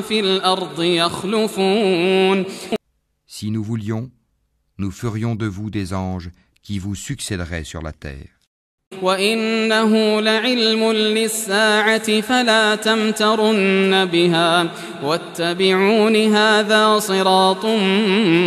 في 0.00 0.20
الأرض 0.20 0.82
يخلفون 0.82 2.44
Si 3.26 3.50
nous 3.50 3.64
voulions, 3.64 4.10
nous 4.78 4.92
ferions 4.92 5.34
de 5.34 5.46
vous 5.46 5.70
des 5.70 5.94
anges 5.94 6.30
qui 6.62 6.78
vous 6.78 6.94
succéderaient 6.94 7.64
sur 7.64 7.82
la 7.82 7.92
terre. 7.92 8.28
وإنه 9.02 10.20
لعلم 10.20 10.92
للساعة 10.92 12.20
فلا 12.20 12.74
تمترن 12.74 14.04
بها 14.04 14.68
واتبعون 15.02 16.16
هذا 16.16 16.98
صراط 16.98 17.66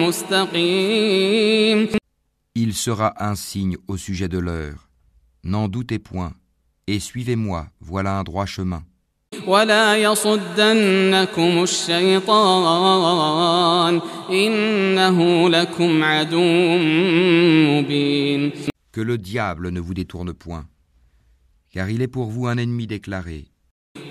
مستقيم 0.08 1.88
Il 2.55 2.75
sera 2.75 3.15
un 3.19 3.35
signe 3.37 3.77
au 3.89 3.97
sujet 3.97 4.29
de 4.29 4.39
l'heure. 4.39 4.89
N'en 5.45 5.69
doutez 5.69 5.99
point, 5.99 6.33
et 6.87 6.99
suivez-moi, 6.99 7.69
voilà 7.81 8.19
un 8.19 8.25
droit 8.25 8.47
chemin. 8.47 8.83
ولا 9.47 9.97
يصدنكم 9.97 11.63
الشيطان 11.63 12.81
إنه 14.31 15.49
لكم 15.49 16.05
عدو 16.05 16.43
مبين 17.69 18.53
Que 18.93 19.01
le 19.01 19.17
diable 19.19 19.71
ne 19.71 19.79
vous 19.81 19.95
détourne 19.95 20.33
point, 20.35 20.67
car 21.73 21.89
il 21.91 22.03
est 22.03 22.09
pour 22.09 22.27
vous 22.27 22.49
un 22.49 22.57
ennemi 22.59 22.89
déclaré. 22.89 23.47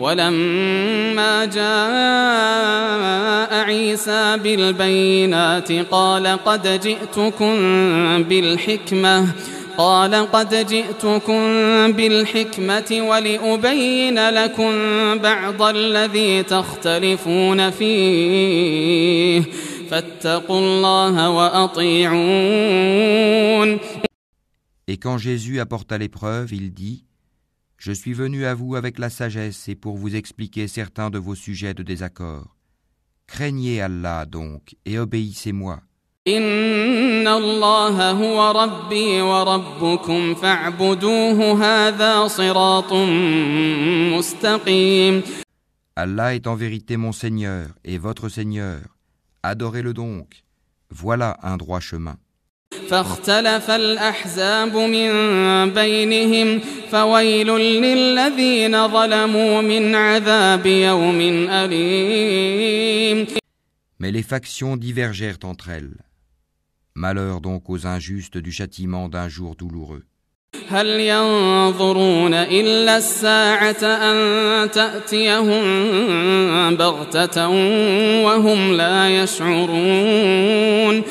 ولما 0.01 1.45
جاء 1.45 2.75
عيسى 3.65 4.37
بالبينات 4.37 5.73
قال 5.73 6.27
قد 6.27 6.81
جئتكم 6.81 7.55
بالحكمة 8.23 9.27
قال 9.79 10.15
قد 10.15 10.67
جئتكم 10.67 11.43
بالحكمة 11.93 13.01
ولأبين 13.09 14.29
لكم 14.31 14.73
بعض 15.19 15.63
الذي 15.63 16.43
تختلفون 16.43 17.71
فيه 17.71 19.43
فاتقوا 19.91 20.59
الله 20.59 21.31
وأطيعون. 21.31 22.15
Et 24.87 24.99
quand 24.99 25.19
Jésus 25.19 25.61
apporta 25.61 25.97
l'épreuve, 25.99 26.53
il 26.53 26.73
dit 26.73 27.05
Je 27.85 27.93
suis 27.93 28.15
venu 28.15 28.47
à 28.47 28.55
vous 28.55 28.77
avec 28.77 28.99
la 28.99 29.11
sagesse 29.11 29.69
et 29.69 29.75
pour 29.75 29.99
vous 29.99 30.17
expliquer 30.17 30.69
certains 30.69 31.11
de 31.11 31.19
vos 31.19 31.35
sujets 31.35 31.75
de 31.75 31.83
désaccord. 31.83 32.57
Craignez 33.27 33.83
Allah 33.83 34.25
donc 34.25 34.75
et 34.87 34.99
obéissez-moi. 34.99 35.83
Allah 45.95 46.35
est 46.35 46.47
en 46.47 46.55
vérité 46.55 46.97
mon 46.97 47.13
Seigneur 47.13 47.69
et 47.85 47.99
votre 47.99 48.31
Seigneur. 48.31 48.81
Adorez-le 49.43 49.93
donc. 49.93 50.45
Voilà 50.89 51.37
un 51.43 51.59
droit 51.59 51.81
chemin. 51.81 52.17
فاختلف 52.89 53.71
الأحزاب 53.71 54.77
من 54.77 55.11
بينهم 55.71 56.61
فويل 56.91 57.51
للذين 57.57 58.89
ظلموا 58.89 59.61
من 59.63 59.95
عذاب 59.95 60.67
يوم 60.67 61.21
أليم 61.51 63.27
Mais 64.01 64.11
les 64.11 64.23
factions 64.23 64.77
divergèrent 64.77 65.39
entre 65.45 65.71
elles. 65.71 65.97
Malheur 66.95 67.41
donc 67.41 67.71
aux 67.71 67.87
injustes 67.87 68.37
du 68.37 68.53
châtiment 68.53 69.09
d'un 69.09 69.29
jour 69.29 69.57
douloureux. 69.57 70.05
هل 70.69 70.87
ينظرون 70.87 72.35
إلا 72.35 72.97
الساعة 72.97 73.85
أن 73.85 74.71
تأتيهم 74.71 75.65
بغتة 76.77 77.49
وهم 78.25 78.73
لا 78.73 79.23
يشعرون 79.23 81.03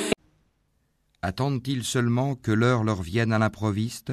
Attendent-ils 1.25 1.85
seulement 1.85 2.35
que 2.35 2.51
l'heure 2.51 2.83
leur 2.83 3.01
vienne 3.01 3.31
à 3.31 3.39
l'improviste, 3.39 4.11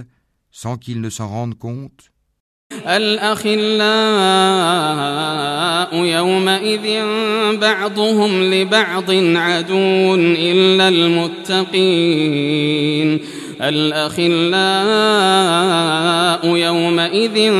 sans 0.52 0.76
qu'ils 0.76 1.00
ne 1.00 1.10
s'en 1.10 1.26
rendent 1.26 1.58
compte 1.58 2.10
الأخلاء 2.86 3.50
يومئذ 6.04 7.02
بعضهم 7.56 8.42
لبعض 8.42 9.10
عدو 9.36 10.14
إلا 10.14 10.88
المتقين 10.88 12.00
الأخلاء 13.60 14.16
يومئذ 16.56 17.52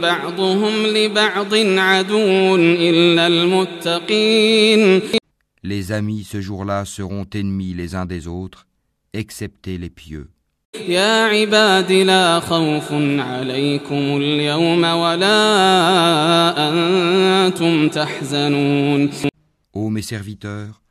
بعضهم 0.00 0.86
لبعض 0.86 1.54
عدو 1.54 2.56
إلا 2.56 3.26
المتقين 3.26 5.19
Les 5.63 5.91
amis 5.91 6.23
ce 6.23 6.41
jour-là 6.41 6.85
seront 6.85 7.25
ennemis 7.33 7.73
les 7.73 7.95
uns 7.95 8.05
des 8.05 8.27
autres, 8.27 8.67
excepté 9.13 9.77
les 9.77 9.89
pieux. 9.89 10.29
يا 10.87 11.25
عباد 11.25 11.91
لا 11.91 12.39
خوف 12.39 12.91
عليكم 13.19 14.17
اليوم 14.17 14.83
ولا 14.83 15.39
أنتم 16.69 17.89
تحزنون 17.89 19.09
Ô 19.73 19.89
mes 19.89 20.01
serviteurs, 20.01 20.81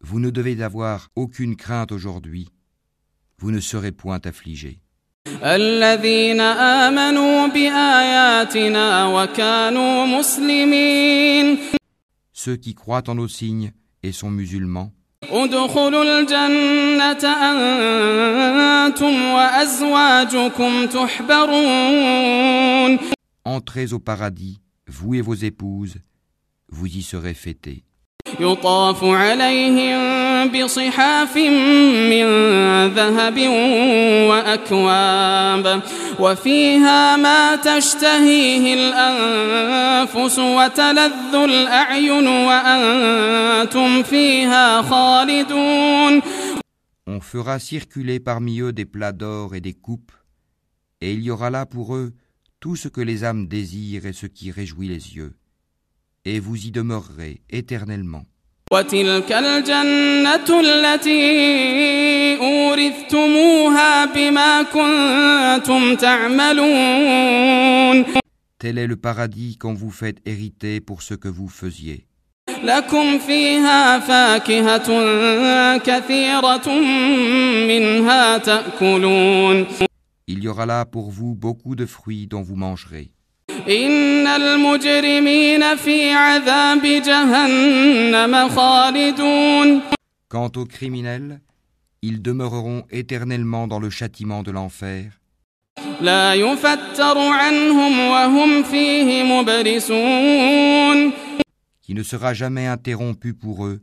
vous 0.00 0.20
ne 0.20 0.30
devez 0.30 0.62
avoir 0.62 1.08
aucune 1.16 1.56
crainte 1.56 1.92
aujourd'hui, 1.92 2.48
vous 3.38 3.50
ne 3.50 3.60
serez 3.60 3.92
point 3.92 4.20
affligés. 4.24 4.78
الذين 5.42 6.40
آمنوا 6.40 7.46
بآياتنا 7.46 9.06
وكانوا 9.06 10.06
مسلمين 10.06 11.58
Ceux 12.32 12.56
qui 12.56 12.74
croient 12.74 13.08
en 13.08 13.14
nos 13.16 13.28
signes 13.28 13.72
et 14.03 14.11
sont 14.11 14.29
musulmans. 14.29 14.91
Entrez 23.45 23.93
au 23.93 23.99
paradis, 23.99 24.59
vous 24.87 25.15
et 25.15 25.21
vos 25.21 25.33
épouses, 25.33 25.95
vous 26.69 26.87
y 26.87 27.01
serez 27.01 27.33
fêtés. 27.33 27.83
يطاف 30.42 30.48
عليهم 30.48 30.64
بصحاف 30.64 31.36
من 31.36 32.26
ذهب 32.94 33.38
وأكواب 34.28 35.82
وفيها 36.20 37.16
ما 37.16 37.56
تشتهيه 37.56 38.74
الأنفس 38.74 40.38
وتلذ 40.38 41.34
الأعين 41.34 42.26
وأنتم 42.26 44.02
فيها 44.02 44.82
خالدون 44.82 46.22
On 47.10 47.20
fera 47.22 47.58
circuler 47.58 48.20
parmi 48.20 48.60
eux 48.60 48.74
des 48.74 48.84
plats 48.84 49.12
d'or 49.14 49.54
et 49.54 49.62
des 49.62 49.72
coupes, 49.72 50.12
et 51.00 51.14
il 51.14 51.22
y 51.22 51.30
aura 51.30 51.48
là 51.48 51.64
pour 51.64 51.96
eux 51.96 52.12
tout 52.60 52.76
ce 52.76 52.88
que 52.88 53.00
les 53.00 53.24
âmes 53.24 53.48
désirent 53.48 54.04
et 54.04 54.12
ce 54.12 54.26
qui 54.26 54.50
réjouit 54.50 54.88
les 54.88 55.16
yeux. 55.16 55.34
Et 56.26 56.38
vous 56.38 56.66
y 56.66 56.70
demeurerez 56.70 57.40
éternellement. 57.48 58.26
وتلك 58.72 59.32
الجنة 59.32 60.60
التي 60.60 62.36
أورثتموها 62.36 64.04
بما 64.04 64.62
كنتم 64.62 65.94
تعملون 65.96 67.38
Tel 68.60 68.76
est 68.76 68.88
le 68.88 68.96
paradis 68.96 69.56
qu'on 69.56 69.74
vous 69.74 69.92
fait 69.92 70.16
hériter 70.26 70.80
pour 70.80 71.02
ce 71.02 71.14
que 71.14 71.28
vous 71.28 71.48
faisiez. 71.48 72.04
لكم 72.64 73.18
فيها 73.18 73.98
فاكهة 73.98 74.88
كثيرة 75.78 76.68
منها 77.68 78.38
تأكلون 78.38 79.66
Il 80.30 80.42
y 80.42 80.48
aura 80.48 80.66
là 80.66 80.84
pour 80.84 81.10
vous 81.10 81.34
beaucoup 81.34 81.74
de 81.74 81.86
fruits 81.86 82.26
dont 82.26 82.42
vous 82.42 82.56
mangerez. 82.56 83.10
إن 83.68 84.26
المجرمين 84.26 85.76
في 85.76 86.12
عذاب 86.12 86.82
جهنم 86.82 88.48
خالدون 88.48 89.80
Quant 90.28 90.52
aux 90.56 90.66
criminels, 90.66 91.40
ils 92.02 92.20
demeureront 92.22 92.84
éternellement 92.90 93.66
dans 93.66 93.78
le 93.80 93.90
châtiment 93.90 94.42
de 94.42 94.50
l'enfer, 94.50 95.12
لا 96.00 96.34
يفتر 96.34 97.18
عنهم 97.18 97.98
وهم 98.00 98.62
فيه 98.62 99.22
مبلسون 99.22 101.12
qui 101.82 101.94
ne 101.94 102.02
sera 102.02 102.34
jamais 102.34 102.66
interrompu 102.66 103.32
pour 103.32 103.64
eux, 103.66 103.80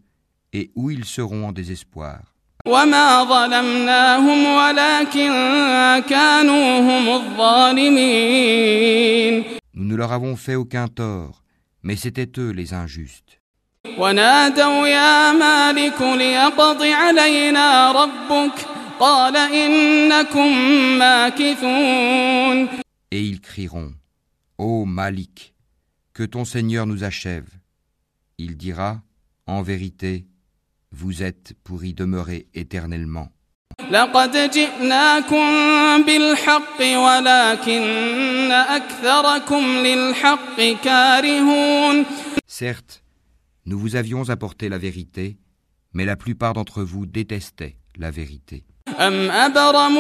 et 0.54 0.70
où 0.76 0.92
ils 0.92 1.06
seront 1.06 1.48
en 1.48 1.52
désespoir. 1.52 2.20
وما 2.68 3.24
ظلمناهم 3.24 4.46
ولكن 4.46 5.30
كانوا 6.10 6.80
هم 6.80 7.10
الظالمين 7.10 8.86
Nous 9.80 9.86
ne 9.86 9.96
leur 9.96 10.12
avons 10.12 10.36
fait 10.36 10.56
aucun 10.56 10.88
tort, 10.88 11.44
mais 11.84 11.96
c'étaient 11.96 12.32
eux 12.38 12.52
les 12.52 12.74
injustes. 12.74 13.40
ونادوا 13.98 14.88
يا 14.88 15.32
مالك 15.32 16.02
ليقض 16.02 16.84
علينا 16.84 17.92
ربك 17.92 18.66
قال 19.00 19.38
إنكم 19.38 20.58
ماكثون 21.00 22.68
Et 23.12 23.22
ils 23.22 23.40
crieront 23.42 23.94
Ô 24.58 24.86
Malik, 24.86 25.54
que 26.14 26.24
ton 26.24 26.46
Seigneur 26.46 26.86
nous 26.88 27.04
achève. 27.04 27.50
Il 28.38 28.58
dira 28.58 29.02
En 29.48 29.62
vérité, 29.62 30.26
vous 30.92 31.24
êtes 31.24 31.54
pour 31.64 31.84
y 31.84 31.94
demeurer 31.94 32.48
éternellement. 32.54 33.30
لقد 33.92 34.52
جئناكم 34.52 35.46
بالحق 36.04 36.80
ولكن 36.82 38.52
أكثركم 38.52 39.64
للحق 39.66 40.62
كارهون 40.84 42.06
Certes, 42.48 43.04
nous 43.66 43.78
vous 43.78 43.96
avions 43.96 44.30
apporté 44.30 44.70
la 44.70 44.78
vérité, 44.78 45.38
mais 45.94 46.06
la 46.06 46.16
plupart 46.16 46.54
d'entre 46.54 46.84
vous 46.84 47.06
détestaient 47.06 47.76
la 47.98 48.12
vérité. 48.12 48.64
أم 49.00 49.32
أبرموا 49.32 49.96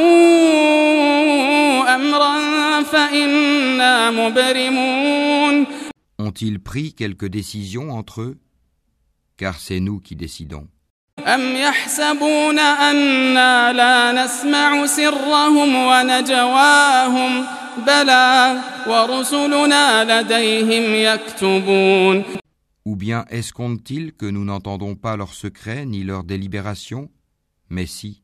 أمرا 1.95 2.83
فإنا 2.83 4.11
مبرمون 4.11 5.65
Ont-ils 6.17 6.59
pris 6.59 6.93
quelques 6.93 7.25
décisions 7.27 7.91
entre 7.91 8.21
eux 8.21 8.37
Car 9.37 9.59
c'est 9.59 9.79
nous 9.81 9.99
qui 9.99 10.15
décidons. 10.15 10.67
أم 11.26 11.56
يحسبون 11.56 12.58
أنا 12.58 13.72
لا 13.72 14.24
نسمع 14.24 14.86
سرهم 14.86 15.74
ونجواهم 15.74 17.46
بلى 17.86 18.58
ورسلنا 18.86 20.20
لديهم 20.22 20.94
يكتبون 20.94 22.24
Ou 22.86 22.96
bien 22.96 23.24
escomptent-ils 23.30 24.12
que 24.12 24.26
nous 24.26 24.44
n'entendons 24.44 24.94
pas 24.94 25.16
leurs 25.16 25.34
secrets 25.34 25.84
ni 25.84 26.02
leurs 26.02 26.24
délibérations 26.24 27.08
Mais 27.68 27.86
si, 27.86 28.22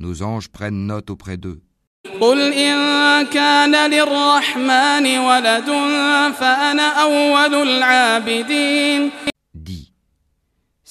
nos 0.00 0.22
anges 0.22 0.48
prennent 0.48 0.86
note 0.86 1.10
auprès 1.10 1.36
d'eux. 1.36 1.60
قل 2.20 2.52
إن 2.52 3.26
كان 3.26 3.90
للرحمن 3.90 5.18
ولد 5.18 5.66
فأنا 6.38 6.88
أول 7.02 7.54
العابدين 7.68 9.10
Dis, 9.54 9.93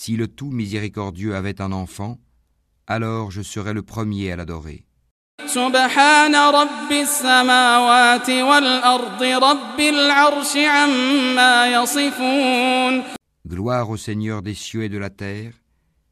si 0.03 0.17
le 0.17 0.29
tout 0.29 0.51
miséricordieux 0.51 1.35
avait 1.35 1.61
un 1.61 1.73
enfant, 1.73 2.19
alors 2.87 3.31
je 3.31 3.43
serais 3.43 3.75
le 3.75 3.83
premier 3.83 4.33
à 4.33 4.37
l'adorer. 4.37 4.85
سبحان 5.47 6.35
رب 6.35 6.93
السماوات 6.93 8.31
والأرض 8.31 9.23
رب 9.23 9.81
العرش 9.81 10.57
عما 10.57 11.67
يصفون 11.67 13.03
Gloire 13.49 13.89
au 13.89 13.97
Seigneur 13.97 14.43
des 14.43 14.55
cieux 14.55 14.83
et 14.85 14.89
de 14.91 14.99
la 14.99 15.11
terre, 15.11 15.53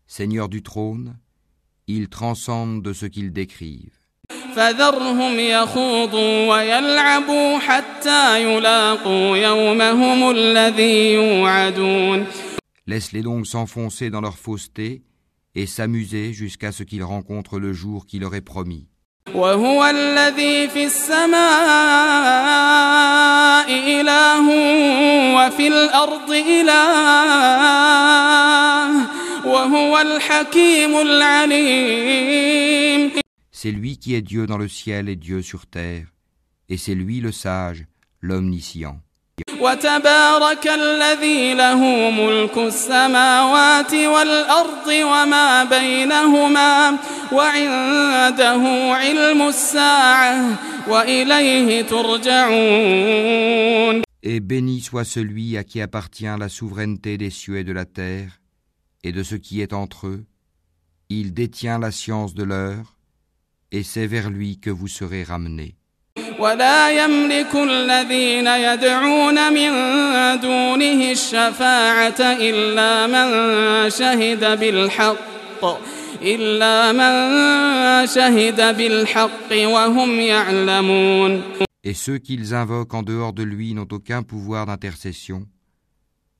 Seigneur 0.06 0.48
du 0.48 0.62
trône, 0.62 1.16
il 1.86 2.08
transcende 2.08 2.82
de 2.82 2.92
ce 2.92 3.06
qu'ils 3.06 3.32
décrivent. 3.32 3.92
فذرهم 4.56 5.38
يخوضوا 5.38 6.48
ويلعبوا 6.48 7.58
حتى 7.58 8.42
يلاقوا 8.42 9.36
يومهم 9.36 10.30
الذي 10.30 11.12
يوعدون 11.12 12.26
Laisse-les 12.90 13.22
donc 13.22 13.46
s'enfoncer 13.46 14.10
dans 14.10 14.20
leur 14.20 14.38
fausseté 14.38 15.02
et 15.54 15.66
s'amuser 15.66 16.32
jusqu'à 16.32 16.70
ce 16.70 16.82
qu'ils 16.82 17.02
rencontrent 17.04 17.58
le 17.58 17.72
jour 17.72 18.06
qui 18.06 18.18
leur 18.18 18.34
est 18.34 18.42
promis. 18.42 18.88
وهو 19.34 19.84
الذي 19.84 20.68
في 20.68 20.84
السماء 20.84 21.36
إله 24.00 24.46
وفي 25.36 25.68
الأرض 25.68 26.30
إله 26.30 26.76
وهو 29.46 29.98
الحكيم 29.98 30.96
العليم 30.96 32.36
C'est 33.50 33.72
lui 33.72 33.96
qui 33.98 34.14
est 34.14 34.22
Dieu 34.22 34.46
dans 34.46 34.58
le 34.58 34.68
ciel 34.68 35.08
et 35.08 35.16
Dieu 35.16 35.42
sur 35.42 35.66
terre, 35.66 36.06
et 36.68 36.76
c'est 36.76 36.94
lui 36.94 37.20
le 37.20 37.32
sage, 37.32 37.86
l'omniscient. 38.20 39.00
وتبارك 39.60 40.66
الذي 40.66 41.54
له 41.54 42.10
ملك 42.10 42.58
السماوات 42.58 43.94
والأرض 43.94 44.86
وما 44.86 45.64
بينهما 45.64 46.98
وعنده 47.32 48.62
علم 48.94 49.42
الساعة 49.42 50.58
وإليه 50.88 51.82
ترجعون 51.82 53.26
Et 54.22 54.40
béni 54.40 54.80
soit 54.80 55.04
celui 55.04 55.56
à 55.56 55.62
qui 55.62 55.80
appartient 55.80 56.24
la 56.24 56.48
souveraineté 56.48 57.16
des 57.16 57.30
cieux 57.30 57.58
et 57.58 57.64
de 57.64 57.72
la 57.72 57.84
terre, 57.84 58.40
et 59.04 59.12
de 59.12 59.22
ce 59.22 59.36
qui 59.36 59.60
est 59.60 59.72
entre 59.72 60.08
eux. 60.08 60.24
Il 61.08 61.32
détient 61.32 61.78
la 61.78 61.92
science 61.92 62.34
de 62.34 62.42
l'heure, 62.42 62.96
et 63.70 63.84
c'est 63.84 64.08
vers 64.08 64.28
lui 64.30 64.58
que 64.58 64.70
vous 64.70 64.88
serez 64.88 65.22
ramenés. 65.22 65.76
ولا 66.40 66.90
يملك 67.04 67.54
الذين 67.54 68.46
يدعون 68.46 69.52
من 69.52 69.70
دونه 70.40 71.10
الشفاعة 71.12 72.20
إلا 72.20 73.06
من 73.06 73.26
شهد 73.90 74.60
بالحق 74.60 75.64
إلا 76.22 76.92
من 76.92 77.12
شهد 78.06 78.76
بالحق 78.76 79.50
وهم 79.52 80.20
يعلمون 80.20 81.42
Et 81.84 81.94
ceux 81.94 82.18
qu'ils 82.18 82.52
invoquent 82.52 82.94
en 82.94 83.04
dehors 83.04 83.32
de 83.32 83.44
lui 83.44 83.72
n'ont 83.72 83.86
aucun 83.92 84.24
pouvoir 84.24 84.66
d'intercession, 84.66 85.46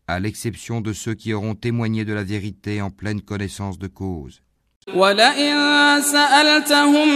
à 0.09 0.19
l'exception 0.19 0.81
de 0.81 0.93
ceux 0.93 1.15
qui 1.15 1.33
auront 1.33 1.55
témoigné 1.55 2.05
de 2.05 2.13
la 2.13 2.25
vérité 2.25 2.83
en 2.83 2.91
pleine 2.91 3.21
connaissance 3.23 3.79
de 3.79 3.87
cause. 3.87 4.43
ولئن 4.95 5.57
سألتهم 6.03 7.09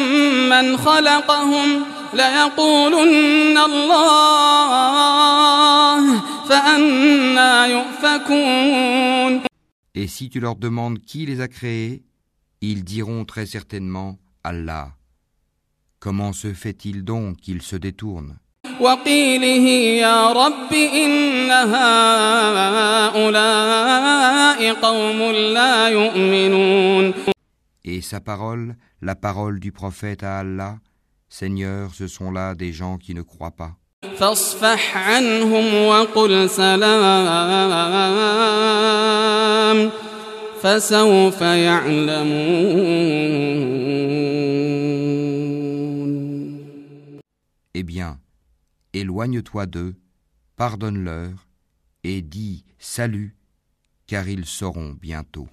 من 0.49 0.77
خلقهم 0.77 1.83
ليقولن 2.15 3.59
الله 3.59 4.91
فأنا 6.49 7.67
يؤفكون 7.67 9.41
Et 9.95 10.07
si 10.07 10.29
tu 10.31 10.39
leur 10.41 10.55
demandes 10.57 10.99
qui 11.01 11.27
les 11.27 11.41
a 11.41 11.49
créés, 11.49 12.03
ils 12.61 12.85
diront 12.85 13.25
très 13.25 13.47
certainement 13.47 14.19
Allah. 14.45 14.89
Comment 15.99 16.33
se 16.33 16.53
fait-il 16.55 17.05
donc 17.05 17.37
qu'ils 17.39 17.63
se 17.63 17.77
détournent 17.77 18.37
وقيله 18.81 19.67
يا 20.01 20.33
رب 20.33 20.73
إن 20.73 21.51
هؤلاء 23.11 24.75
قوم 24.75 25.23
لا 25.33 25.89
يؤمنون 25.89 27.15
Et 27.88 28.02
sa 28.02 28.20
parole, 28.20 28.76
la 29.00 29.14
parole 29.14 29.60
du 29.60 29.72
prophète 29.72 30.24
à 30.24 30.40
Allah, 30.40 30.80
Seigneur, 31.30 31.94
ce 31.94 32.08
sont 32.08 32.32
là 32.32 32.56
des 32.56 32.74
gens 32.74 32.98
qui 32.98 33.14
ne 33.14 33.22
croient 33.22 33.52
pas. 33.52 33.78
Eh 47.76 47.84
bien, 47.84 48.20
éloigne-toi 48.94 49.68
d'eux, 49.68 49.96
pardonne-leur, 50.56 51.48
et 52.04 52.24
dis 52.24 52.66
salut, 52.80 53.36
car 54.08 54.28
ils 54.28 54.46
sauront 54.46 54.98
bientôt. 55.00 55.48